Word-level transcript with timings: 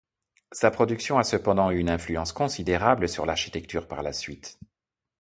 Sa 0.51 0.71
production 0.71 1.19
a 1.19 1.23
cependant 1.23 1.69
eu 1.69 1.77
une 1.77 1.87
influence 1.87 2.33
considérable 2.33 3.07
sur 3.07 3.27
l'architecture 3.27 3.87
par 3.87 4.01
la 4.01 4.13
suite. 4.13 4.57